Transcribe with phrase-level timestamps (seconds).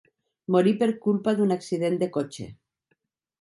[0.53, 2.49] Morí per culpa d'un accident de cotxe.